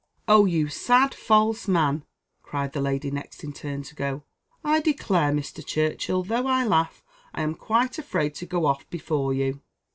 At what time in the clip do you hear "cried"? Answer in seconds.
2.41-2.73